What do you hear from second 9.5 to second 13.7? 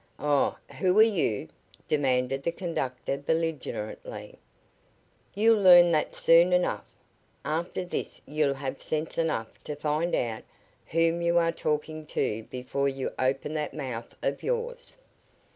to find out whom you are talking to before you open